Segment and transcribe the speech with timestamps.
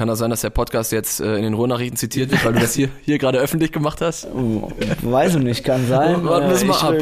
[0.00, 2.60] Kann das sein, dass der Podcast jetzt äh, in den Ruhrnachrichten zitiert wird, weil du
[2.60, 4.26] das hier, hier gerade öffentlich gemacht hast?
[4.34, 6.24] Oh, weiß ich nicht, kann sein.
[6.24, 6.94] Warten wir Äh, mal ich, ab.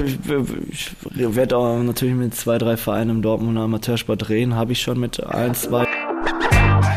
[0.73, 4.57] Ich, ich werde auch natürlich mit zwei, drei Vereinen im Dortmunder Amateursport reden.
[4.57, 5.87] Habe ich schon mit ein, zwei.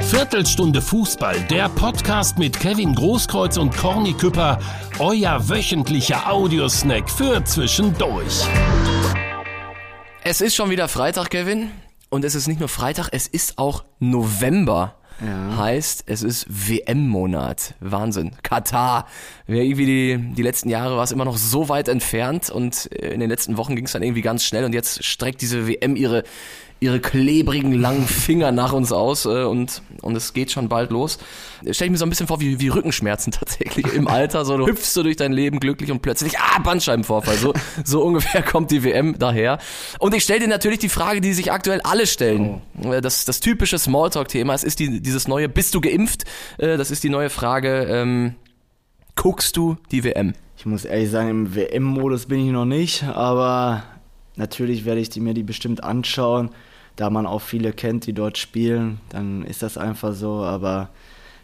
[0.02, 4.58] Viertelstunde Fußball, der Podcast mit Kevin Großkreuz und Corny Küpper,
[4.98, 8.48] euer wöchentlicher Audiosnack für zwischendurch.
[10.24, 11.70] Es ist schon wieder Freitag, Kevin.
[12.10, 14.96] Und es ist nicht nur Freitag, es ist auch November.
[15.20, 15.58] Ja.
[15.58, 17.76] Heißt, es ist WM-Monat.
[17.80, 18.32] Wahnsinn.
[18.44, 19.08] Katar.
[19.48, 23.14] Ja, irgendwie die, die letzten Jahre war es immer noch so weit entfernt und äh,
[23.14, 25.96] in den letzten Wochen ging es dann irgendwie ganz schnell und jetzt streckt diese WM
[25.96, 26.24] ihre,
[26.82, 31.20] ihre klebrigen langen Finger nach uns aus äh, und, und es geht schon bald los.
[31.70, 34.44] Stell ich mir so ein bisschen vor wie, wie Rückenschmerzen tatsächlich im Alter.
[34.46, 37.36] So, du hüpfst so durch dein Leben glücklich und plötzlich, ah, Bandscheibenvorfall.
[37.38, 37.54] So,
[37.86, 39.60] so ungefähr kommt die WM daher.
[40.00, 42.62] Und ich stelle dir natürlich die Frage, die sich aktuell alle stellen.
[42.84, 44.56] Äh, Das, das typische Smalltalk-Thema.
[44.56, 46.24] Es ist die, dieses neue, bist du geimpft?
[46.58, 47.84] Äh, Das ist die neue Frage.
[47.92, 48.34] Ähm,
[49.16, 50.34] guckst du die WM?
[50.58, 53.84] Ich muss ehrlich sagen, im WM-Modus bin ich noch nicht, aber
[54.36, 56.50] natürlich werde ich die, mir die bestimmt anschauen.
[56.96, 60.90] Da man auch viele kennt, die dort spielen, dann ist das einfach so, aber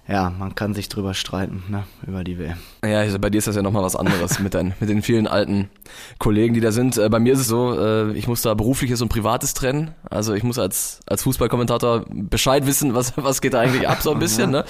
[0.09, 2.58] ja, man kann sich drüber streiten, ne, über die WM.
[2.86, 5.28] Ja, also bei dir ist das ja nochmal was anderes mit, dein, mit den vielen
[5.28, 5.70] alten
[6.18, 6.98] Kollegen, die da sind.
[6.98, 9.92] Äh, Bei mir ist es so, äh, ich muss da berufliches und privates trennen.
[10.09, 14.12] Also ich muss als, als Fußballkommentator Bescheid wissen, was, was geht da eigentlich ab so
[14.12, 14.50] ein bisschen.
[14.52, 14.64] Ne?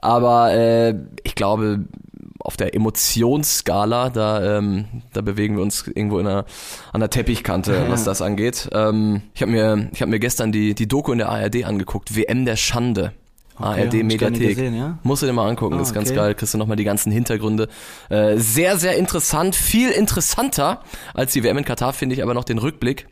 [0.00, 1.80] Aber äh, ich glaube,
[2.46, 6.44] auf der Emotionsskala, da, ähm, da bewegen wir uns irgendwo in einer,
[6.92, 8.68] an der Teppichkante, was das angeht.
[8.72, 12.14] Ähm, ich habe mir, ich hab mir gestern die, die Doku in der ARD angeguckt,
[12.16, 13.12] WM der Schande.
[13.58, 14.48] Okay, ARD Mediathek.
[14.50, 14.98] gesehen, ja?
[15.02, 16.16] Musst du dir mal angucken, Ah, das ist ganz okay.
[16.16, 16.34] geil.
[16.34, 17.68] Kriegst du nochmal die ganzen Hintergründe.
[18.10, 20.82] Äh, sehr, sehr interessant, viel interessanter
[21.14, 23.08] als die WM in Katar finde ich aber noch den Rückblick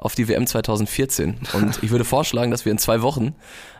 [0.00, 1.36] auf die WM 2014.
[1.52, 3.34] Und ich würde vorschlagen, dass wir in zwei Wochen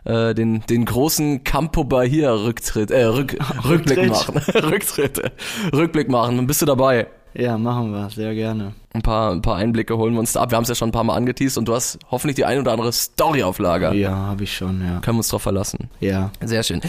[0.04, 4.36] äh, den, den großen Campo Bahia Rücktritt, äh, Rück, Rückblick machen.
[4.54, 5.32] Rücktritt.
[5.72, 6.36] Rückblick machen.
[6.36, 7.06] Dann bist du dabei.
[7.32, 8.74] Ja, machen wir, sehr gerne.
[8.92, 10.50] Ein paar, ein paar Einblicke holen wir uns da ab.
[10.50, 12.58] Wir haben es ja schon ein paar Mal angeteased und du hast hoffentlich die ein
[12.58, 13.92] oder andere Story auf Lager.
[13.92, 14.98] Ja, habe ich schon, ja.
[15.00, 15.88] Können wir uns drauf verlassen.
[16.00, 16.32] Ja.
[16.44, 16.80] Sehr schön.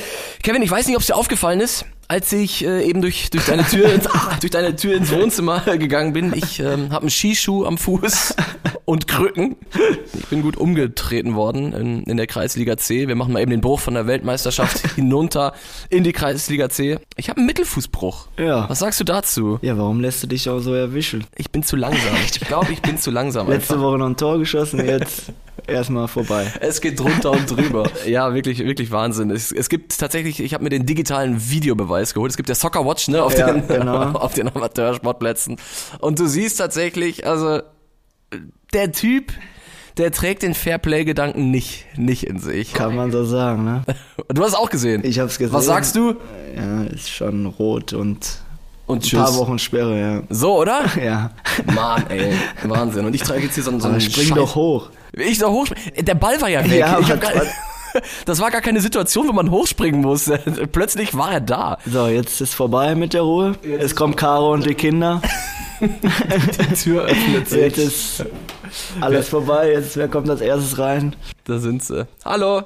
[0.42, 3.46] Kevin, ich weiß nicht, ob es dir aufgefallen ist, als ich äh, eben durch, durch,
[3.46, 6.34] deine Tür ins, ah, durch deine Tür ins Wohnzimmer gegangen bin.
[6.36, 8.36] Ich ähm, habe einen Skischuh am Fuß
[8.86, 9.56] und Krücken.
[10.20, 13.08] Ich bin gut umgetreten worden in, in der Kreisliga C.
[13.08, 15.54] Wir machen mal eben den Bruch von der Weltmeisterschaft hinunter
[15.90, 17.00] in die Kreisliga C.
[17.16, 18.28] Ich habe einen Mittelfußbruch.
[18.38, 18.70] Ja.
[18.70, 19.60] Was sagst du dazu?
[19.62, 21.24] Ja, warum lässt du dich auch so erwischen?
[21.38, 22.14] Ich bin zu langsam.
[22.26, 23.48] Ich glaube, ich bin zu langsam.
[23.48, 23.86] Letzte einfach.
[23.86, 25.32] Woche noch ein Tor geschossen, jetzt
[25.68, 26.52] erstmal vorbei.
[26.60, 27.90] Es geht drunter und drüber.
[28.06, 29.32] Ja, wirklich, wirklich Wahnsinn.
[29.32, 32.32] Es, es gibt tatsächlich, ich habe mir den digitalen Videobeweis geholt.
[32.32, 34.12] Es gibt ja Soccer Watch, ne, auf, Ja, den, genau.
[34.20, 35.58] auf den Amateursportplätzen.
[36.00, 37.62] Und du siehst tatsächlich, also
[38.74, 39.32] der Typ,
[39.98, 42.74] der trägt den Fairplay-Gedanken nicht, nicht in sich.
[42.74, 43.84] Kann man so sagen, ne?
[44.30, 45.02] Du hast es auch gesehen.
[45.04, 45.54] Ich hab's gesehen.
[45.54, 46.16] Was sagst du?
[46.56, 48.40] Ja, ist schon rot und
[48.88, 50.24] Und ein paar Wochen Sperre, ja.
[50.30, 50.86] So, oder?
[51.02, 51.32] Ja.
[51.74, 53.06] Mann, ey, Wahnsinn.
[53.06, 54.90] Und ich trage jetzt hier so, einen- so einen spring Scheiß- doch hoch.
[55.14, 56.06] Ich soll hochspringen.
[56.06, 56.80] Der Ball war ja weg.
[56.80, 57.32] Ja, ich hab gar,
[58.26, 60.30] das war gar keine Situation, wo man hochspringen muss.
[60.72, 61.78] Plötzlich war er da.
[61.86, 63.56] So, jetzt ist vorbei mit der Ruhe.
[63.64, 65.22] Jetzt kommt Caro und die Kinder.
[65.82, 68.26] Die Tür öffnet Jetzt ist
[69.00, 69.72] alles vorbei.
[69.72, 71.16] Jetzt, wer kommt als erstes rein?
[71.46, 72.06] Da sind sie.
[72.24, 72.62] Hallo.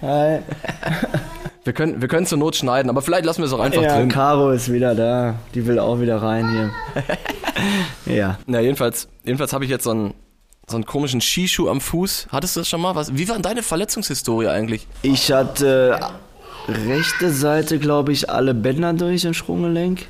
[0.00, 0.40] Hi.
[1.62, 3.96] Wir können, wir können zur Not schneiden, aber vielleicht lassen wir es auch einfach Ja,
[3.98, 4.08] drin.
[4.08, 5.36] Caro ist wieder da.
[5.54, 6.50] Die will auch wieder rein
[8.06, 8.12] hier.
[8.16, 8.38] ja.
[8.46, 10.14] Na, jedenfalls, jedenfalls habe ich jetzt so einen,
[10.68, 12.28] so einen komischen Skischuh am Fuß.
[12.30, 12.94] Hattest du das schon mal?
[12.94, 14.86] Was, wie war denn deine Verletzungshistorie eigentlich?
[15.02, 15.98] Ich hatte
[16.68, 20.06] rechte Seite, glaube ich, alle Bänder durch im Sprunggelenk.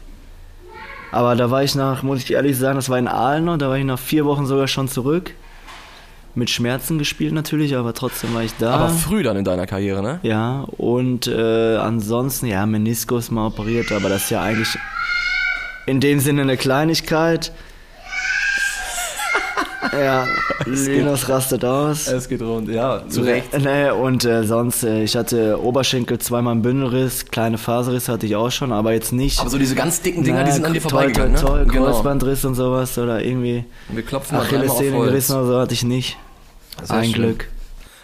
[1.10, 3.68] Aber da war ich nach, muss ich ehrlich sagen, das war in Aalen noch, da
[3.68, 5.34] war ich nach vier Wochen sogar schon zurück.
[6.34, 8.70] Mit Schmerzen gespielt natürlich, aber trotzdem war ich da.
[8.70, 10.20] Aber früh dann in deiner Karriere, ne?
[10.22, 14.78] Ja, und äh, ansonsten, ja, Meniskus mal operiert, aber das ist ja eigentlich
[15.84, 17.52] in dem Sinne eine Kleinigkeit.
[19.92, 20.26] Ja,
[20.66, 22.06] Linus rastet aus.
[22.06, 23.48] Es geht rund, ja, zu Recht.
[23.58, 28.36] Nee, und äh, sonst, äh, ich hatte Oberschenkel zweimal einen Bündelriss, kleine Faserriss hatte ich
[28.36, 29.40] auch schon, aber jetzt nicht.
[29.40, 31.72] Aber so diese ganz dicken Dinger, die Na, sind an dir vorbeigegangen, toll, toll, ne?
[31.72, 31.84] Genau.
[31.86, 35.08] Kreuzbandriss und sowas oder irgendwie Wir klopfen mal dreimal auf Achillessehne Holz.
[35.10, 36.16] gerissen oder so hatte ich nicht.
[36.82, 37.14] Sehr Ein schön.
[37.14, 37.48] Glück.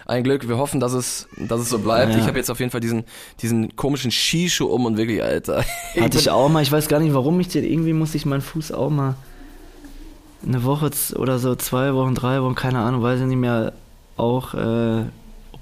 [0.05, 2.13] Ein Glück, wir hoffen, dass es, dass es so bleibt.
[2.13, 2.19] Ja.
[2.19, 3.03] Ich habe jetzt auf jeden Fall diesen,
[3.43, 5.63] diesen komischen Skischuh um und wirklich, Alter.
[5.99, 8.41] Hatte ich auch mal, ich weiß gar nicht, warum ich den, irgendwie musste ich meinen
[8.41, 9.15] Fuß auch mal
[10.45, 13.73] eine Woche oder so, zwei Wochen, drei Wochen, keine Ahnung, weiß ich nicht mehr,
[14.17, 15.05] auch äh,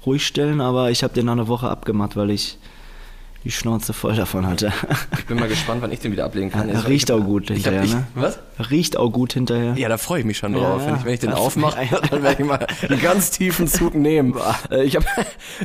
[0.04, 2.58] ruhig stellen, aber ich habe den nach einer Woche abgemacht, weil ich
[3.44, 4.72] die Schnauze voll davon hatte.
[5.16, 6.68] Ich bin mal gespannt, wann ich den wieder ablegen kann.
[6.68, 8.06] Ja, riecht auch gut hinterher, ich, ne?
[8.14, 8.38] Was?
[8.70, 9.74] Riecht auch gut hinterher.
[9.76, 10.82] Ja, da freue ich mich schon drauf.
[10.82, 13.94] Ja, wenn, ich, wenn ich den aufmache, dann werde ich mal einen ganz tiefen Zug
[13.94, 14.34] nehmen.
[14.70, 15.04] Äh, Ich, hab,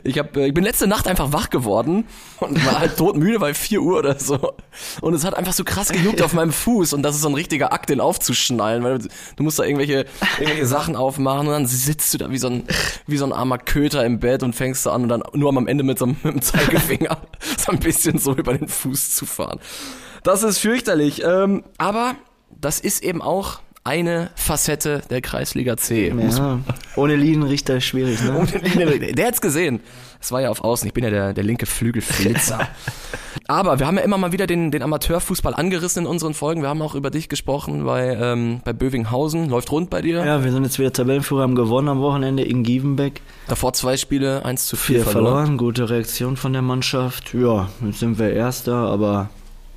[0.04, 2.06] ich, hab, äh, ich bin letzte Nacht einfach wach geworden
[2.40, 4.54] und war halt todmüde, weil 4 Uhr oder so.
[5.02, 7.34] Und es hat einfach so krass gejuckt auf meinem Fuß und das ist so ein
[7.36, 10.06] richtiger Akt, den aufzuschnallen, weil du, du musst da irgendwelche,
[10.40, 12.64] irgendwelche Sachen aufmachen und dann sitzt du da wie so, ein,
[13.08, 15.68] wie so ein armer Köter im Bett und fängst du an und dann nur am
[15.68, 17.18] Ende mit so einem, mit dem Zeigefinger
[17.64, 19.60] so ein bisschen so über den Fuß zu fahren.
[20.24, 21.24] Das ist fürchterlich.
[21.24, 22.16] Ähm, aber
[22.50, 26.08] das ist eben auch eine Facette der Kreisliga C.
[26.10, 26.60] Ja,
[26.96, 28.46] ohne Linienrichter ist schwierig, ne?
[29.14, 29.82] Der hat's gesehen.
[30.22, 30.88] Es war ja auf Außen.
[30.88, 32.66] Ich bin ja der, der linke Flügelflitzer.
[33.48, 36.62] Aber wir haben ja immer mal wieder den, den Amateurfußball angerissen in unseren Folgen.
[36.62, 39.50] Wir haben auch über dich gesprochen bei, ähm, bei Bövinghausen.
[39.50, 40.24] Läuft rund bei dir.
[40.26, 43.22] Ja, wir sind jetzt wieder Tabellenführer, haben gewonnen am Wochenende in Gievenbeck.
[43.50, 45.34] Davor zwei Spiele, eins zu vier Vier verloren.
[45.34, 47.34] verloren, gute Reaktion von der Mannschaft.
[47.34, 49.30] Ja, jetzt sind wir Erster, aber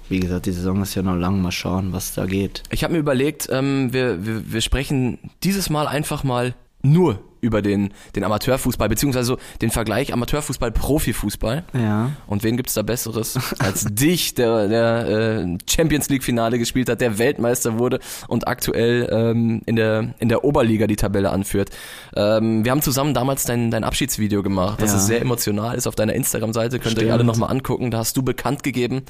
[0.08, 1.41] wie gesagt, die Saison ist ja noch lang.
[1.43, 2.62] Mal schauen, was da geht.
[2.70, 7.62] Ich habe mir überlegt, ähm, wir, wir, wir sprechen dieses Mal einfach mal nur über
[7.62, 11.64] den, den Amateurfußball, beziehungsweise den Vergleich Amateurfußball, Profifußball.
[11.75, 12.12] Ja.
[12.26, 15.06] Und wen gibt's da Besseres als dich, der, der
[15.44, 20.29] äh, Champions League Finale gespielt hat, der Weltmeister wurde und aktuell ähm, in der in
[20.29, 21.70] der Oberliga die Tabelle anführt.
[22.17, 24.97] Ähm, wir haben zusammen damals dein, dein Abschiedsvideo gemacht, das Ja.
[24.97, 27.91] ist sehr emotional, ist auf deiner Instagram-Seite, könnt ihr euch alle nochmal angucken.
[27.91, 29.02] Da hast du bekannt gegeben,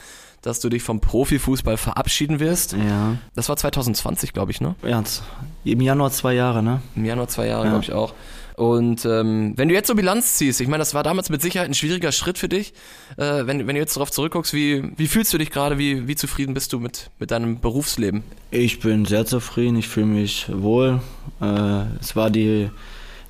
[0.47, 2.73] dass du dich vom Profifußball verabschieden wirst.
[2.73, 3.17] Ja.
[3.35, 4.75] Das war 2020, glaube ich, ne?
[4.87, 5.03] Ja,
[5.65, 6.81] im Januar zwei Jahre, ne?
[6.95, 7.71] Im Januar zwei Jahre, Ja.
[7.71, 8.15] glaube ich auch.
[8.55, 11.69] Und ähm, wenn du jetzt so Bilanz ziehst, ich meine, das war damals mit Sicherheit
[11.69, 12.73] ein schwieriger Schritt für dich.
[13.19, 16.17] Äh, wenn, wenn du jetzt darauf zurückguckst, wie, wie fühlst du dich gerade, wie, wie
[16.17, 18.23] zufrieden bist du mit, mit deinem Berufsleben?
[18.51, 21.01] Ich bin sehr zufrieden, ich fühle mich wohl.
[21.43, 22.71] Äh, es war die,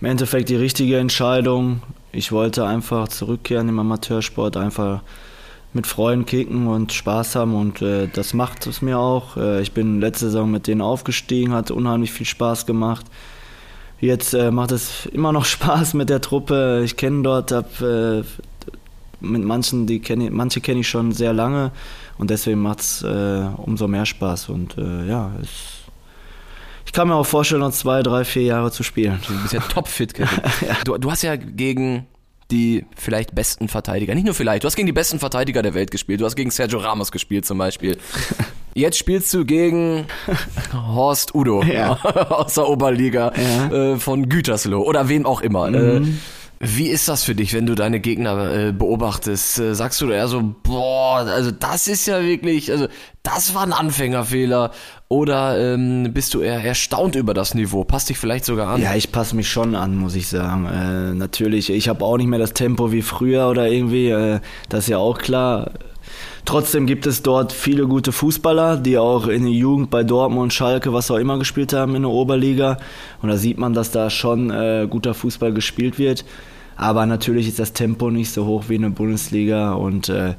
[0.00, 1.82] im Endeffekt die richtige Entscheidung.
[2.12, 5.02] Ich wollte einfach zurückkehren im Amateursport, einfach
[5.76, 9.36] mit Freunden kicken und Spaß haben und äh, das macht es mir auch.
[9.36, 13.06] Äh, ich bin letzte Saison mit denen aufgestiegen, hat unheimlich viel Spaß gemacht.
[14.00, 16.82] Jetzt äh, macht es immer noch Spaß mit der Truppe.
[16.84, 18.22] Ich kenne dort, hab, äh,
[19.20, 21.70] mit manchen, die kenne ich- manche kenne ich schon sehr lange
[22.18, 24.48] und deswegen macht es äh, umso mehr Spaß.
[24.48, 25.48] Und äh, ja, es,
[26.84, 29.18] ich kann mir auch vorstellen, noch zwei, drei, vier Jahre zu spielen.
[29.26, 30.40] Du bist ja topfit, Kevin.
[30.84, 32.06] du, du hast ja gegen
[32.50, 35.90] die vielleicht besten Verteidiger, nicht nur vielleicht, du hast gegen die besten Verteidiger der Welt
[35.90, 36.20] gespielt.
[36.20, 37.96] Du hast gegen Sergio Ramos gespielt zum Beispiel.
[38.74, 40.06] Jetzt spielst du gegen
[40.72, 41.92] Horst Udo Ja.
[42.30, 43.92] aus der Oberliga Ja.
[43.94, 45.72] äh, von Gütersloh oder wem auch immer.
[45.72, 46.02] Äh,
[46.58, 49.58] wie ist das für dich, wenn du deine Gegner äh, beobachtest?
[49.58, 52.86] Äh, sagst du eher so, boah, also das ist ja wirklich, also
[53.22, 54.70] das war ein Anfängerfehler?
[55.08, 57.84] Oder ähm, bist du eher erstaunt über das Niveau?
[57.84, 58.82] Passt dich vielleicht sogar an?
[58.82, 60.66] Ja, ich passe mich schon an, muss ich sagen.
[60.66, 64.84] Äh, natürlich, ich habe auch nicht mehr das Tempo wie früher oder irgendwie, äh, das
[64.84, 65.70] ist ja auch klar.
[66.44, 70.92] Trotzdem gibt es dort viele gute Fußballer, die auch in der Jugend bei Dortmund, Schalke,
[70.92, 72.78] was auch immer gespielt haben in der Oberliga.
[73.22, 76.24] Und da sieht man, dass da schon äh, guter Fußball gespielt wird.
[76.76, 80.34] Aber natürlich ist das Tempo nicht so hoch wie in der Bundesliga und äh,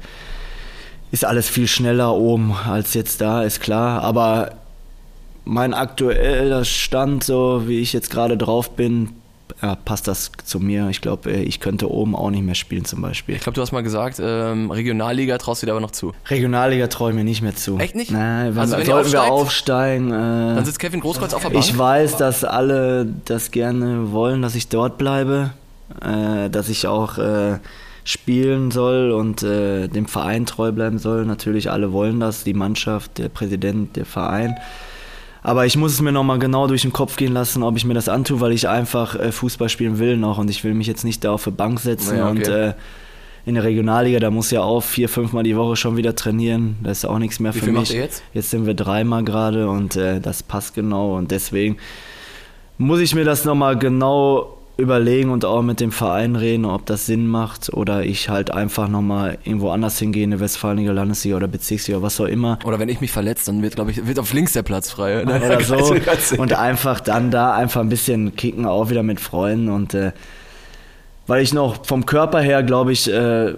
[1.10, 4.02] ist alles viel schneller oben als jetzt da, ist klar.
[4.02, 4.52] Aber
[5.44, 9.10] mein aktueller Stand, so wie ich jetzt gerade drauf bin,
[9.62, 10.88] ja, passt das zu mir.
[10.90, 13.34] Ich glaube, ich könnte oben auch nicht mehr spielen zum Beispiel.
[13.36, 16.12] Ich glaube, du hast mal gesagt, ähm, Regionalliga traust du dir aber noch zu.
[16.28, 17.78] Regionalliga traue ich mir nicht mehr zu.
[17.78, 18.10] Echt nicht?
[18.10, 20.10] Nein, wenn, Also wenn sollten wir aufsteigen.
[20.10, 21.64] Dann Äh, sitzt Kevin Großkreuz auf der Bank.
[21.64, 25.50] ich weiß, dass alle das gerne wollen, dass ich dort bleibe,
[26.02, 27.58] äh, dass ich auch äh,
[28.08, 31.26] spielen soll und äh, dem Verein treu bleiben soll.
[31.26, 34.56] Natürlich, alle wollen das, die Mannschaft, der Präsident, der Verein.
[35.42, 37.92] Aber ich muss es mir nochmal genau durch den Kopf gehen lassen, ob ich mir
[37.92, 41.04] das antue, weil ich einfach äh, Fußball spielen will noch und ich will mich jetzt
[41.04, 42.38] nicht da auf die Bank setzen Ja, okay.
[42.38, 42.74] und äh,
[43.44, 46.76] in der Regionalliga, da muss ja auch vier, fünfmal die Woche schon wieder trainieren.
[46.82, 47.90] Das ist auch nichts mehr Wie für mich.
[47.90, 48.22] jetzt?
[48.32, 51.76] Jetzt sind wir dreimal gerade und äh, das passt genau und deswegen
[52.78, 57.06] muss ich mir das nochmal genau überlegen und auch mit dem Verein reden, ob das
[57.06, 61.48] Sinn macht oder ich halt einfach nochmal irgendwo anders hingehe, in der Westfalenliga, Landesliga oder
[61.48, 62.60] Bezirksliga, was auch immer.
[62.64, 65.24] Oder wenn ich mich verletze, dann wird, glaube ich, wird auf links der Platz frei.
[65.24, 65.42] ne?
[65.44, 65.96] Oder so.
[66.38, 70.12] Und einfach dann da einfach ein bisschen kicken, auch wieder mit Freunden und äh,
[71.26, 73.54] weil ich noch vom Körper her, glaube ich, äh,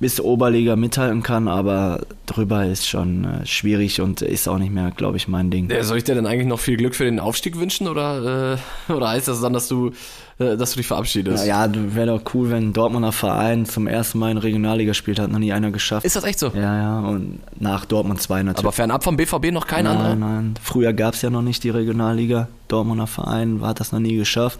[0.00, 4.90] bis Oberliga mithalten kann, aber drüber ist schon äh, schwierig und ist auch nicht mehr,
[4.96, 5.70] glaube ich, mein Ding.
[5.70, 8.56] Ja, soll ich dir denn eigentlich noch viel Glück für den Aufstieg wünschen oder,
[8.88, 9.90] äh, oder heißt das dann, dass du,
[10.38, 11.46] äh, dass du dich verabschiedest?
[11.46, 15.30] Ja, wäre doch cool, wenn ein Dortmunder Verein zum ersten Mal in Regionalliga spielt, hat
[15.30, 16.06] noch nie einer geschafft.
[16.06, 16.50] Ist das echt so?
[16.54, 18.64] ja, ja, und nach Dortmund 2 natürlich.
[18.64, 20.14] Aber fernab vom BVB noch kein nein, anderer?
[20.14, 20.54] nein.
[20.62, 22.48] Früher gab es ja noch nicht die Regionalliga.
[22.68, 24.58] Dortmunder Verein hat das noch nie geschafft.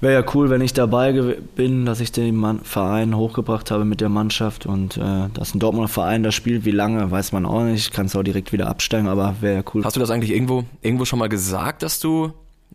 [0.00, 1.12] Wäre ja cool, wenn ich dabei
[1.56, 5.58] bin, dass ich den Mann, Verein hochgebracht habe mit der Mannschaft und äh, dass ein
[5.58, 6.64] Dortmunder Verein da spielt.
[6.64, 7.92] Wie lange, weiß man auch nicht.
[7.92, 9.84] Kann es auch direkt wieder absteigen, aber wäre ja cool.
[9.84, 12.32] Hast du das eigentlich irgendwo, irgendwo schon mal gesagt, dass du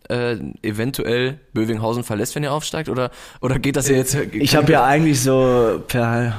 [0.08, 2.90] äh, eventuell Bövinghausen verlässt, wenn ihr aufsteigt?
[2.90, 4.14] Oder, oder geht das ja jetzt?
[4.14, 6.34] Ich habe ja eigentlich so per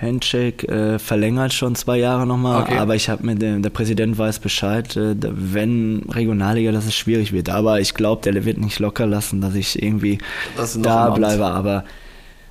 [0.00, 2.76] Handshake äh, verlängert schon zwei Jahre nochmal, Okay.
[2.78, 7.32] aber ich habe mit dem, der Präsident weiß Bescheid, äh, wenn Regionalliga, dass es schwierig
[7.32, 7.48] wird.
[7.48, 10.18] Aber ich glaube, der wird nicht locker lassen, dass ich irgendwie
[10.56, 11.46] Das da bleibe.
[11.46, 11.84] Aber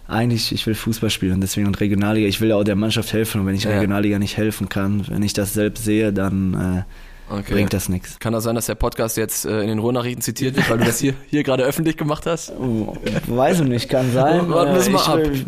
[0.08, 3.42] eigentlich, ich will Fußball spielen und deswegen und Regionalliga, ich will auch der Mannschaft helfen
[3.42, 3.72] und wenn ich Ja.
[3.72, 6.84] Regionalliga nicht helfen kann, wenn ich das selbst sehe, dann äh,
[7.28, 7.54] Okay.
[7.54, 8.20] bringt das nichts.
[8.20, 10.86] Kann das sein, dass der Podcast jetzt äh, in den Ruhrnachrichten zitiert wird, weil du
[10.86, 12.52] das hier, hier gerade öffentlich gemacht hast?
[12.52, 12.96] Oh,
[13.28, 14.48] Weiß ich nicht, kann sein.
[14.50, 15.20] Warten wir mal ab.
[15.32, 15.44] ich,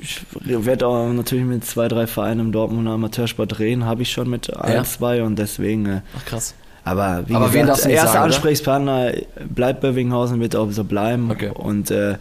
[0.00, 4.10] ich, ich werde auch natürlich mit zwei, drei Vereinen im Dortmunder Amateursport reden, habe ich
[4.10, 4.84] schon mit ein, Ja.
[4.84, 5.86] zwei und deswegen.
[5.86, 6.54] äh, Ach krass.
[6.84, 8.24] Aber wie Aber gesagt, erster sagen?
[8.24, 9.12] Ansprechpartner
[9.54, 11.30] bleibt bei Winghausen, wird auch so bleiben.
[11.30, 11.50] Okay.
[11.52, 12.16] Und äh,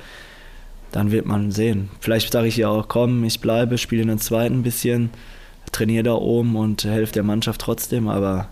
[0.91, 1.89] dann wird man sehen.
[2.01, 5.11] Vielleicht sage ich ja auch, komm, ich bleibe, spiele in den zweiten ein bisschen,
[5.71, 8.49] trainiere da oben und helfe der Mannschaft trotzdem, aber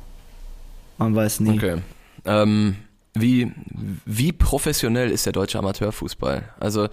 [0.97, 1.57] man weiß nie.
[1.57, 1.81] Okay.
[2.25, 2.75] Ähm,
[3.13, 3.51] wie,
[4.05, 6.49] wie professionell ist der deutsche Amateurfußball?
[6.59, 6.89] Also,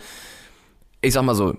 [1.01, 1.57] ich sag mal so,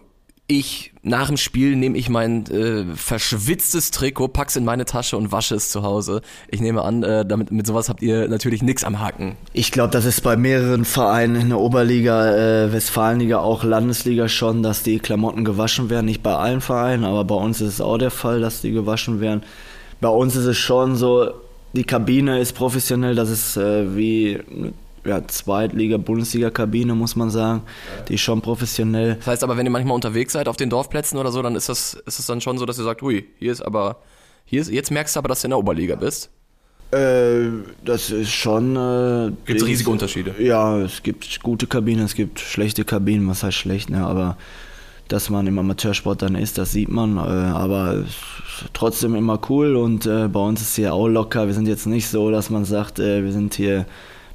[0.48, 5.32] ich, nach dem Spiel nehme ich mein äh, verschwitztes Trikot, pack's in meine Tasche und
[5.32, 6.22] wasche es zu Hause.
[6.50, 9.38] Ich nehme an, äh, damit, mit sowas habt ihr natürlich nichts am Haken.
[9.54, 14.64] Ich glaube, das ist bei mehreren Vereinen in der Oberliga, äh, Westfalenliga, auch Landesliga schon,
[14.64, 16.06] dass die Klamotten gewaschen werden.
[16.06, 19.22] Nicht bei allen Vereinen, aber bei uns ist es auch der Fall, dass die gewaschen
[19.22, 19.44] werden.
[20.02, 21.32] Bei uns ist es schon so,
[21.74, 24.40] die Kabine ist professionell, das ist äh, wie
[25.06, 27.64] ja, Zweitliga, Bundesliga-Kabine, muss man sagen.
[28.08, 29.16] Die ist schon professionell.
[29.16, 31.68] Das heißt aber, wenn ihr manchmal unterwegs seid auf den Dorfplätzen oder so, dann ist
[31.70, 33.98] das, ist es dann schon so, dass ihr sagt, hui, hier ist aber,
[34.46, 36.30] hier ist, jetzt merkst du aber, dass du in der Oberliga bist.
[36.92, 37.48] Äh,
[37.84, 38.76] das ist schon.
[38.76, 40.36] Äh, Gibt's die- riesige Unterschiede?
[40.40, 44.06] Ja, es gibt gute Kabinen, es gibt schlechte Kabinen, was heißt schlecht, ne?
[44.06, 44.38] Aber
[45.14, 47.18] dass man im Amateursport dann ist, das sieht man.
[47.18, 48.04] Äh, aber
[48.74, 51.46] trotzdem immer cool und äh, bei uns ist hier auch locker.
[51.46, 53.86] Wir sind jetzt nicht so, dass man sagt, äh, wir sind hier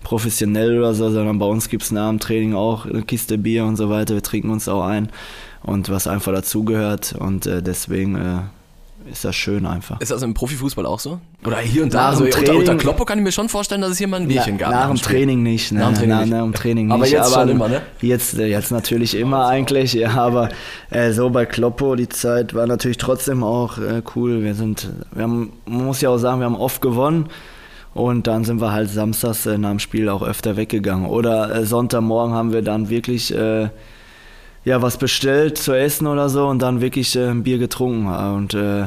[0.04, 3.64] professionell oder so, sondern bei uns gibt es nach dem Training auch eine Kiste Bier
[3.64, 4.14] und so weiter.
[4.14, 5.08] Wir trinken uns auch ein
[5.64, 8.49] und was einfach dazugehört und deswegen
[9.10, 10.00] ist das schön einfach.
[10.00, 11.18] Ist das im Profifußball auch so?
[11.44, 12.08] Oder hier und Nach da?
[12.10, 14.20] Also dem unter, Training- unter Kloppo kann ich mir schon vorstellen, dass es hier mal
[14.20, 14.70] ein Bierchen Na, gab.
[14.70, 14.96] Nach dem.
[14.96, 15.80] Training nicht, ne?
[15.80, 16.30] Nach dem Training Na, nicht.
[16.32, 16.94] Nach dem Training nicht.
[16.94, 17.82] Aber jetzt schon immer, ne?
[18.00, 20.48] Jetzt, äh, jetzt natürlich immer eigentlich, ja, aber
[20.90, 24.42] äh, so bei Kloppo, die Zeit war natürlich trotzdem auch äh, cool.
[24.42, 27.26] Wir sind, wir haben, man muss ja auch sagen, wir haben oft gewonnen.
[27.94, 31.06] Und dann sind wir halt samstags äh, nach dem Spiel auch öfter weggegangen.
[31.06, 33.70] Oder äh, Sonntagmorgen haben wir dann wirklich äh,
[34.68, 38.06] ja, was bestellt zu essen oder so und dann wirklich äh, ein Bier getrunken.
[38.06, 38.87] Und äh,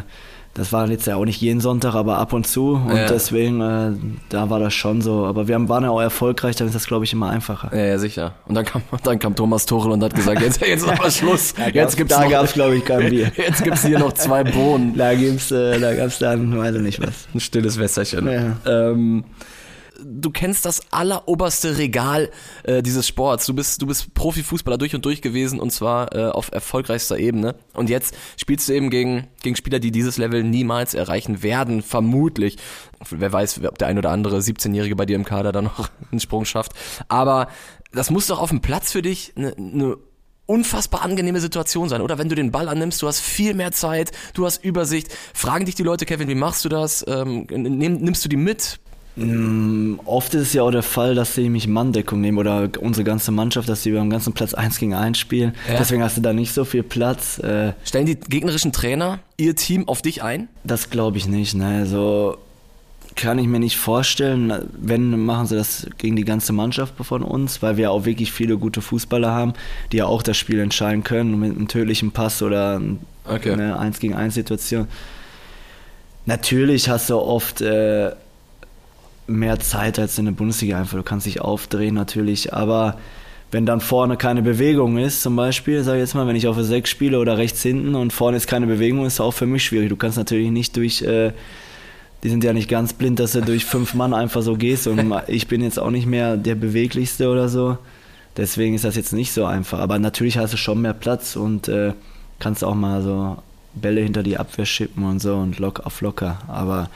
[0.53, 2.73] das war jetzt ja auch nicht jeden Sonntag, aber ab und zu.
[2.73, 3.07] Und Ja.
[3.07, 3.91] deswegen, äh,
[4.29, 5.25] da war das schon so.
[5.25, 7.71] Aber wir waren ja auch erfolgreich, dann ist das, glaube ich, immer einfacher.
[7.75, 8.33] Ja, ja, sicher.
[8.47, 11.53] Und dann kam, dann kam Thomas Tuchel und hat gesagt, jetzt, jetzt ist aber Schluss.
[11.73, 13.31] Jetzt gibt's da noch, gab's, glaube ich, kein Bier.
[13.37, 14.93] Jetzt gibt's hier noch zwei Bohnen.
[14.97, 17.27] Da gibt's, äh, da gab's dann, weiß ich nicht was.
[17.33, 18.27] Ein stilles Wässerchen.
[18.29, 18.57] Ja.
[18.91, 19.23] Ähm,
[20.03, 22.29] du kennst das alleroberste Regal
[22.63, 23.45] äh, dieses Sports.
[23.45, 27.55] Du bist, du bist Profifußballer durch und durch gewesen und zwar äh, auf erfolgreichster Ebene.
[27.73, 32.57] Und jetzt spielst du eben gegen, gegen Spieler, die dieses Level niemals erreichen werden, vermutlich.
[33.09, 36.19] Wer weiß, ob der ein oder andere 17-Jährige bei dir im Kader dann noch einen
[36.19, 36.73] Sprung schafft.
[37.07, 37.47] Aber
[37.91, 39.97] das muss doch auf dem Platz für dich eine ne
[40.47, 42.17] unfassbar angenehme Situation sein, oder?
[42.17, 45.07] Wenn du den Ball annimmst, du hast viel mehr Zeit, du hast Übersicht.
[45.33, 47.05] Fragen dich die Leute, Kevin, wie machst du das?
[47.07, 48.81] Ähm, nimm, nimmst du die mit?
[49.15, 53.03] Mm, Oft ist es ja auch der Fall, dass sie mich Manndeckung nehmen oder unsere
[53.03, 55.53] ganze Mannschaft, dass sie beim ganzen Platz 1 gegen 1 spielen.
[55.67, 55.77] Ja.
[55.77, 57.37] Deswegen hast du da nicht so viel Platz.
[57.39, 60.47] Äh, Stellen die gegnerischen Trainer ihr Team auf dich ein?
[60.63, 61.55] Das glaube ich nicht.
[61.55, 61.79] Ne?
[61.79, 62.37] Also
[63.15, 64.53] kann ich mir nicht vorstellen.
[64.79, 68.57] Wenn, machen sie das gegen die ganze Mannschaft von uns, weil wir auch wirklich viele
[68.57, 69.53] gute Fußballer haben,
[69.91, 72.81] die ja auch das Spiel entscheiden können mit einem tödlichen Pass oder
[73.25, 73.51] Okay.
[73.51, 74.87] eine 1 gegen 1 Situation.
[76.25, 78.11] Natürlich hast du oft äh,
[79.31, 80.97] mehr Zeit als in der Bundesliga einfach.
[80.97, 82.97] Du kannst dich aufdrehen natürlich, aber
[83.51, 86.55] wenn dann vorne keine Bewegung ist, zum Beispiel, sag ich jetzt mal, wenn ich auf
[86.55, 89.63] der 6 spiele oder rechts hinten und vorne ist keine Bewegung, ist auch für mich
[89.63, 89.89] schwierig.
[89.89, 91.33] Du kannst natürlich nicht durch, äh,
[92.23, 95.13] die sind ja nicht ganz blind, dass du durch fünf Mann einfach so gehst und
[95.27, 97.77] ich bin jetzt auch nicht mehr der beweglichste oder so.
[98.37, 99.79] Deswegen ist das jetzt nicht so einfach.
[99.79, 101.93] Aber natürlich hast du schon mehr Platz und äh,
[102.39, 103.37] kannst auch mal so
[103.73, 106.39] Bälle hinter die Abwehr schippen und so und lock auf locker.
[106.47, 106.89] Aber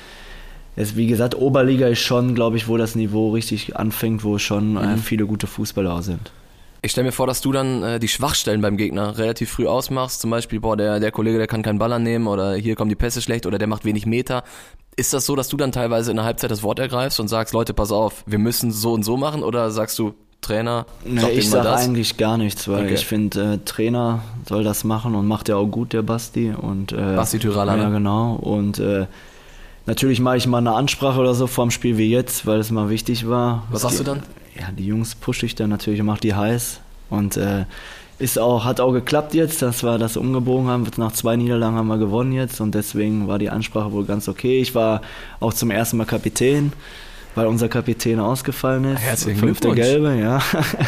[0.75, 4.77] es, wie gesagt, Oberliga ist schon, glaube ich, wo das Niveau richtig anfängt, wo schon
[4.77, 6.31] äh, viele gute Fußballer sind.
[6.81, 10.21] Ich stelle mir vor, dass du dann äh, die Schwachstellen beim Gegner relativ früh ausmachst.
[10.21, 12.95] Zum Beispiel, boah, der, der Kollege, der kann keinen Ball annehmen oder hier kommen die
[12.95, 14.43] Pässe schlecht oder der macht wenig Meter.
[14.95, 17.53] Ist das so, dass du dann teilweise in der Halbzeit das Wort ergreifst und sagst,
[17.53, 19.41] Leute, pass auf, wir müssen so und so machen?
[19.43, 20.85] Oder sagst du, Trainer?
[21.03, 22.93] Nee, Sag ich sage eigentlich gar nichts, weil Okay.
[22.93, 26.53] ich finde, äh, Trainer soll das machen und macht ja auch gut, der Basti.
[26.55, 27.95] Und, äh, Basti Tyraller, Ja, ne?
[27.97, 28.35] genau.
[28.35, 29.07] Und äh,
[29.85, 32.89] natürlich mache ich mal eine Ansprache oder so vorm Spiel wie jetzt, weil es mal
[32.89, 33.63] wichtig war.
[33.69, 34.23] Was sagst du dann?
[34.59, 36.79] Ja, die Jungs pushe ich dann natürlich und mache die heiß.
[37.09, 37.65] Und äh,
[38.17, 40.85] ist auch, hat auch geklappt jetzt, dass wir das umgebogen haben.
[40.97, 44.61] Nach zwei Niederlagen haben wir gewonnen jetzt und deswegen war die Ansprache wohl ganz okay.
[44.61, 45.01] Ich war
[45.39, 46.71] auch zum ersten Mal Kapitän,
[47.35, 49.01] weil unser Kapitän ausgefallen ist.
[49.01, 49.87] Herzlichen Fünfte Glückwunsch.
[49.87, 50.41] Gelbe, ja.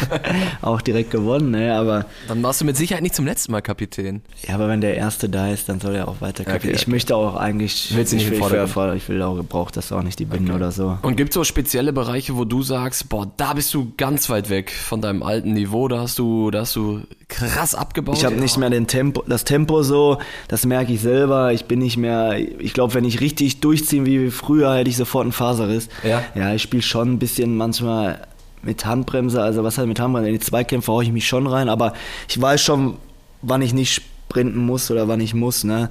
[0.62, 1.74] auch direkt gewonnen, ne?
[1.74, 4.22] aber, Dann warst du mit Sicherheit nicht zum letzten Mal Kapitän.
[4.46, 6.70] ja, aber wenn der Erste da ist, dann soll er auch weiter Kapitän.
[6.70, 6.90] Okay, Ich okay.
[6.90, 10.18] möchte auch eigentlich, Willst du nicht ich, will, ich, will, auch, braucht das auch nicht,
[10.18, 10.98] die Binde oder so.
[11.02, 14.50] Und gibt es so spezielle Bereiche, wo du sagst, boah, da bist du ganz weit
[14.50, 18.16] weg von deinem alten Niveau, da hast du, da hast du krass abgebaut?
[18.16, 20.18] Ich habe nicht mehr den Tempo, das Tempo so,
[20.48, 21.52] das merke ich selber.
[21.52, 25.24] Ich bin nicht mehr, ich glaube, wenn ich richtig durchziehe wie früher, hätte ich sofort
[25.24, 25.88] einen Faserriss.
[26.02, 26.24] Ja?
[26.34, 28.26] Ja, ich spiele schon ein bisschen manchmal
[28.62, 31.68] mit Handbremse, also was halt mit Handbremse, in die Zweikämpfe haue ich mich schon rein,
[31.68, 31.92] aber
[32.28, 32.96] ich weiß schon,
[33.42, 35.90] wann ich nicht sprinten muss oder wann ich muss, ne?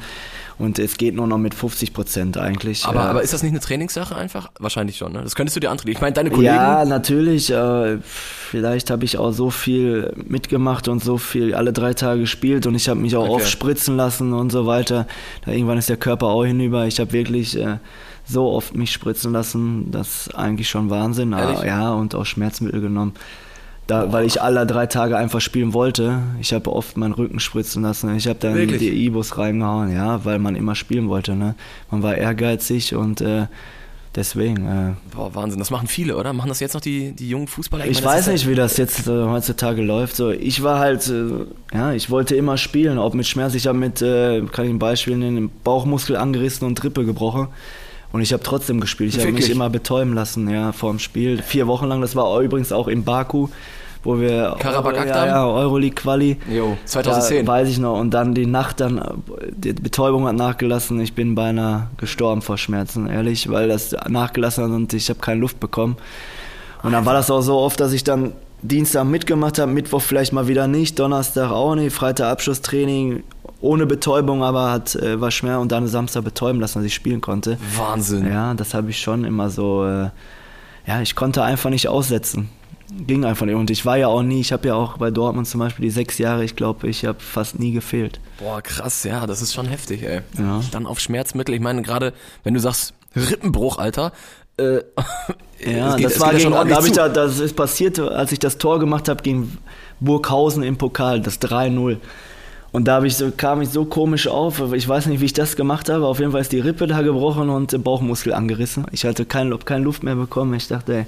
[0.59, 2.85] Und es geht nur noch mit 50 Prozent eigentlich.
[2.85, 4.49] Aber, aber ist das nicht eine Trainingssache einfach?
[4.59, 5.21] Wahrscheinlich schon, ne?
[5.21, 5.91] Das könntest du dir antreten.
[5.91, 6.55] Ich meine, deine Kollegen.
[6.55, 7.51] Ja, natürlich.
[7.51, 12.65] Äh, vielleicht habe ich auch so viel mitgemacht und so viel alle drei Tage gespielt
[12.65, 13.33] und ich habe mich auch Okay.
[13.33, 15.05] oft spritzen lassen und so weiter.
[15.45, 16.87] Da irgendwann ist der Körper auch hinüber.
[16.87, 17.77] Ich habe wirklich äh,
[18.25, 21.33] so oft mich spritzen lassen, das ist eigentlich schon Wahnsinn.
[21.33, 23.13] Aber, ja, und auch Schmerzmittel genommen.
[23.87, 26.19] Da, weil ich alle drei Tage einfach spielen wollte.
[26.41, 28.15] Ich habe oft meinen Rücken spritzen lassen.
[28.17, 28.79] Ich habe dann Wirklich?
[28.79, 31.35] die Ibus reingehauen, ja, weil man immer spielen wollte.
[31.35, 31.55] Ne?
[31.89, 33.47] Man war ehrgeizig und äh,
[34.13, 34.67] deswegen.
[34.67, 35.59] Äh, Boah, Wahnsinn.
[35.59, 36.33] Das machen viele, oder?
[36.33, 37.85] Machen das jetzt noch die, die jungen Fußballer?
[37.85, 40.17] ich meine, das weiß nicht, wie das jetzt äh, heutzutage läuft.
[40.17, 43.53] So, ich war halt, äh, ja, ich wollte immer spielen, ob mit Schmerz.
[43.53, 47.47] Ich habe mit, äh, kann ich ein Beispiel nennen, den Bauchmuskel angerissen und Rippe gebrochen.
[48.11, 49.13] Und ich habe trotzdem gespielt.
[49.15, 51.41] Ich habe mich immer betäuben lassen, ja, vor dem Spiel.
[51.41, 53.49] Vier Wochen lang, das war übrigens auch in Baku,
[54.03, 55.27] wo wir Karabakh ja, Akdam?
[55.27, 56.37] ja, Euroleague Quali.
[56.49, 57.45] Jo, 2010.
[57.45, 57.99] Da weiß ich noch.
[57.99, 60.99] Und dann die Nacht dann, die Betäubung hat nachgelassen.
[61.01, 65.41] Ich bin beinahe gestorben vor Schmerzen, ehrlich, weil das nachgelassen hat und ich habe keine
[65.41, 65.97] Luft bekommen.
[66.83, 70.33] Und dann war das auch so oft, dass ich dann Dienstag mitgemacht habe, Mittwoch vielleicht
[70.33, 73.23] mal wieder nicht, Donnerstag auch nicht, Freitag Abschlusstraining
[73.61, 77.21] ohne Betäubung, aber hat, äh, war schwer und dann Samstag betäuben lassen, dass ich spielen
[77.21, 77.57] konnte.
[77.75, 78.27] Wahnsinn.
[78.31, 80.09] Ja, das habe ich schon immer so, äh,
[80.85, 82.49] ja, ich konnte einfach nicht aussetzen.
[83.05, 83.55] Ging einfach nicht.
[83.55, 85.89] Und ich war ja auch nie, ich habe ja auch bei Dortmund zum Beispiel die
[85.91, 88.19] sechs Jahre, ich glaube, ich habe fast nie gefehlt.
[88.39, 90.21] Boah, krass, ja, das ist schon heftig, ey.
[90.37, 90.61] Ja.
[90.71, 91.53] Dann auf Schmerzmittel.
[91.53, 92.13] Ich meine, gerade
[92.45, 94.13] wenn du sagst, Rippenbruch, Alter.
[94.57, 94.79] Äh,
[95.65, 98.37] Ja, geht- das war ja gegen, schon da ich da, das ist passiert, als ich
[98.39, 99.57] das Tor gemacht habe gegen
[99.99, 101.97] Burghausen im Pokal, das 3-0.
[102.71, 105.55] Und da ich so, kam ich so komisch auf, ich weiß nicht, wie ich das
[105.55, 108.85] gemacht habe, auf jeden Fall ist die Rippe da gebrochen und der Bauchmuskel angerissen.
[108.91, 111.05] Ich hatte kein, keine Luft mehr bekommen, ich dachte, ey.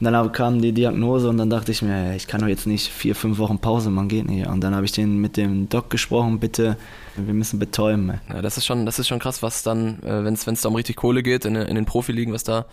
[0.00, 2.66] Und dann kam die Diagnose und dann dachte ich mir, ey, ich kann doch jetzt
[2.66, 4.46] nicht vier, fünf Wochen Pause, man geht nicht.
[4.46, 6.78] Und dann habe ich den mit dem Doc gesprochen, bitte,
[7.16, 8.18] wir müssen betäuben.
[8.30, 10.74] Ja, das ist schon, das ist schon krass, was dann, äh, wenn es da um
[10.74, 12.64] richtig Kohle geht, in, in den Profiligen, was da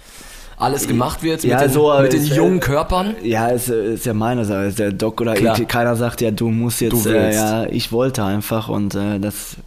[0.57, 3.15] alles gemacht wird Ja, mit den, so, mit den jungen Körpern.
[3.23, 4.65] Ja, ist, ist ja meine Sache.
[4.65, 5.59] Ist Der Doc oder Klar.
[5.59, 7.05] ich, keiner sagt ja, du musst jetzt.
[7.05, 9.57] Du äh, ja, ich wollte einfach und äh, das.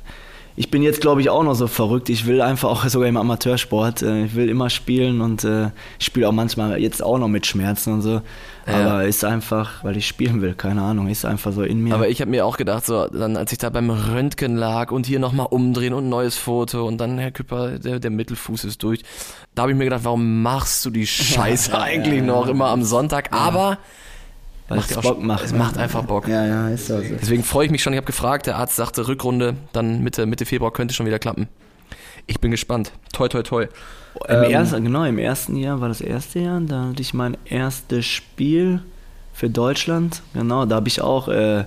[0.61, 2.11] Ich bin jetzt, glaube ich, auch noch so verrückt.
[2.11, 4.03] Ich will einfach auch sogar im Amateursport.
[4.03, 7.47] Äh, ich will immer spielen und äh, ich spiele auch manchmal jetzt auch noch mit
[7.47, 8.21] Schmerzen und so.
[8.67, 8.91] Ja.
[8.91, 11.95] Aber ist einfach, weil ich spielen will, keine Ahnung, ist einfach so in mir.
[11.95, 15.07] Aber ich habe mir auch gedacht, so, dann als ich da beim Röntgen lag und
[15.07, 18.83] hier nochmal umdrehen und ein neues Foto und dann, Herr Küpper, der, der Mittelfuß ist
[18.83, 19.01] durch.
[19.55, 23.33] Da habe ich mir gedacht, warum machst du die Scheiße eigentlich noch immer am Sonntag?
[23.33, 23.79] Aber
[24.71, 25.45] weil macht es auch Bock schon- macht.
[25.45, 26.27] es macht einfach Bock.
[26.29, 26.99] Ja, ja, ist so.
[27.01, 27.93] Deswegen freue ich mich schon.
[27.93, 31.49] Ich habe gefragt, der Arzt sagte, Rückrunde, dann Mitte, Mitte Februar könnte schon wieder klappen.
[32.27, 32.93] Ich bin gespannt.
[33.13, 33.63] Toi, toi, toi.
[34.29, 37.37] Im Ähm, ersten, genau, im ersten Jahr war das erste Jahr, da hatte ich mein
[37.45, 38.83] erstes Spiel
[39.33, 40.23] für Deutschland.
[40.35, 41.65] Genau, da habe ich auch äh,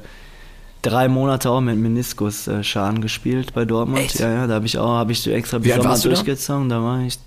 [0.82, 4.02] drei Monate auch mit Meniskusschaden gespielt bei Dortmund.
[4.02, 4.20] Echt?
[4.20, 6.16] Ja, ja, da habe ich auch, habe ich extra Wie bis Sommer warst du da?
[6.16, 6.70] durchgezogen.
[6.70, 6.82] Da?
[6.84, 7.18] war ich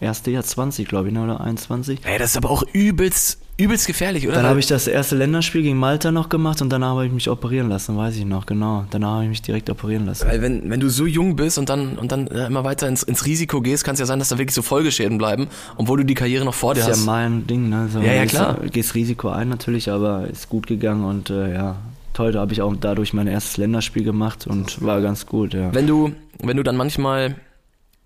[0.00, 2.00] erste Jahr 20, glaube ich, ne, oder 21.
[2.04, 4.36] Ey, das ist aber auch übelst, übelst gefährlich, oder?
[4.36, 7.28] Dann habe ich das erste Länderspiel gegen Malta noch gemacht und danach habe ich mich
[7.30, 8.84] operieren lassen, weiß ich noch, genau.
[8.90, 10.26] Danach habe ich mich direkt operieren lassen.
[10.28, 13.02] Weil wenn, wenn du so jung bist und dann, und dann äh, immer weiter ins,
[13.02, 16.04] ins Risiko gehst, kann es ja sein, dass da wirklich so Folgeschäden bleiben, obwohl du
[16.04, 17.06] die Karriere noch vor dir Das ist hast.
[17.06, 17.88] ja mein Ding, ne?
[17.92, 18.56] So, Ja, ja, gehst- klar.
[18.72, 21.76] Gehst Risiko ein natürlich, aber ist gut gegangen und äh, ja,
[22.14, 25.72] toll, da habe ich auch dadurch mein erstes Länderspiel gemacht und war ganz gut, ja.
[25.74, 27.36] Wenn du, wenn du dann manchmal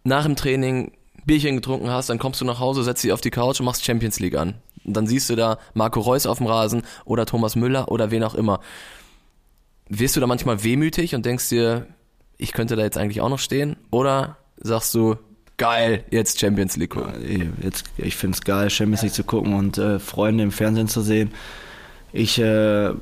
[0.05, 0.93] nach dem Training
[1.27, 3.83] Bierchen getrunken hast, dann kommst du nach Hause, setzt dich auf die Couch und machst
[3.85, 4.55] Champions League an.
[4.85, 8.23] Und dann siehst du da Marco Reus auf dem Rasen oder Thomas Müller oder wen
[8.23, 8.61] auch immer.
[9.89, 11.87] Wirst du da manchmal wehmütig und denkst dir,
[12.37, 13.77] ich könnte da jetzt eigentlich auch noch stehen?
[13.91, 15.17] Oder sagst du,
[15.57, 16.95] geil, jetzt Champions League.
[17.63, 21.01] Jetzt, ich finde es geil, Champions League zu gucken und äh, Freunde im Fernsehen zu
[21.01, 21.33] sehen.
[22.13, 22.93] Ich äh,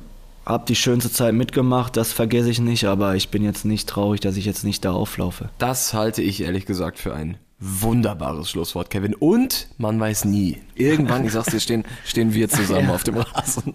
[0.45, 4.19] habe die schönste Zeit mitgemacht, das vergesse ich nicht, aber ich bin jetzt nicht traurig,
[4.21, 5.49] dass ich jetzt nicht da auflaufe.
[5.57, 9.15] Das halte ich ehrlich gesagt für ein wunderbares Schlusswort, Kevin.
[9.15, 10.57] Und man weiß nie.
[10.75, 12.93] Irgendwann, ich sag's dir, stehen, stehen wir zusammen ja.
[12.93, 13.73] auf dem Rasen.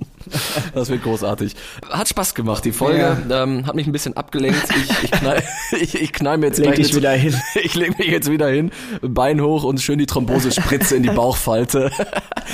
[0.74, 1.56] Das wird großartig.
[1.88, 3.16] Hat Spaß gemacht, die Folge.
[3.28, 3.42] Ja.
[3.42, 4.62] Ähm, hat mich ein bisschen abgelenkt.
[4.70, 5.42] Ich, ich, knall,
[5.80, 6.86] ich, ich knall mir jetzt leg gleich.
[6.88, 7.34] Dich wieder hin.
[7.62, 8.70] Ich lege mich jetzt wieder hin,
[9.02, 11.90] Bein hoch und schön die Thrombosespritze in die Bauchfalte.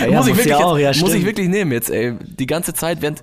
[0.01, 2.15] Ja, muss, ich wirklich, auch, jetzt, muss ich wirklich nehmen jetzt, ey.
[2.21, 3.23] Die ganze Zeit, während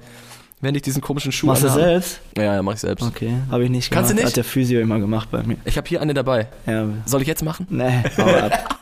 [0.61, 2.21] wenn ich diesen komischen Schuh Machst du selbst?
[2.37, 3.03] Ja, ja, mach ich selbst.
[3.03, 3.99] Okay, habe ich nicht gemacht.
[3.99, 4.25] Kannst du nicht?
[4.25, 5.57] Hat der Physio immer gemacht bei mir.
[5.65, 6.47] Ich habe hier eine dabei.
[6.65, 6.87] Ja.
[7.05, 7.67] Soll ich jetzt machen?
[7.69, 8.77] Nee, ab.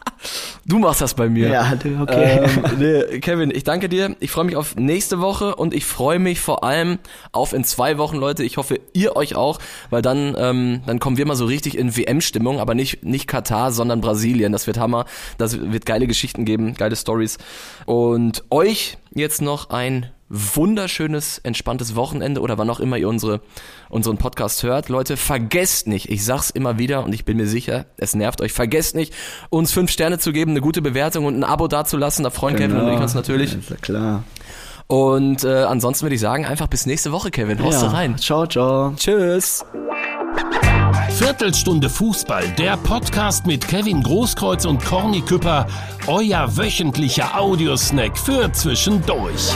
[0.65, 1.49] Du machst das bei mir.
[1.49, 2.41] Ja, okay.
[2.43, 4.15] Ähm, nee, Kevin, ich danke dir.
[4.19, 6.99] Ich freue mich auf nächste Woche und ich freue mich vor allem
[7.31, 8.43] auf in zwei Wochen, Leute.
[8.43, 9.57] Ich hoffe, ihr euch auch,
[9.89, 13.71] weil dann, ähm, dann kommen wir mal so richtig in WM-Stimmung, aber nicht, nicht Katar,
[13.71, 14.51] sondern Brasilien.
[14.51, 15.05] Das wird Hammer.
[15.39, 17.39] Das wird geile Geschichten geben, geile Stories.
[17.85, 23.41] Und euch jetzt noch ein wunderschönes, entspanntes Wochenende oder wann auch immer ihr unsere,
[23.89, 24.89] unseren Podcast hört.
[24.89, 28.53] Leute, vergesst nicht, ich sag's immer wieder und ich bin mir sicher, es nervt euch,
[28.53, 29.13] vergesst nicht,
[29.49, 32.23] uns fünf Sterne zu geben, eine gute Bewertung und ein Abo dazulassen.
[32.23, 32.75] Da freuen genau.
[32.75, 33.53] Kevin und ich uns natürlich.
[33.53, 34.23] Ja, klar.
[34.87, 37.61] Und äh, ansonsten würde ich sagen, einfach bis nächste Woche, Kevin.
[37.61, 37.89] Haust ja.
[37.89, 38.17] rein.
[38.17, 38.93] Ciao, ciao.
[38.95, 39.63] Tschüss.
[41.11, 45.67] Viertelstunde Fußball, der Podcast mit Kevin Großkreuz und Corny Küpper,
[46.07, 49.53] euer wöchentlicher Audiosnack für zwischendurch.